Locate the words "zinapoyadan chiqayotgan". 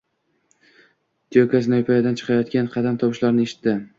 1.67-2.73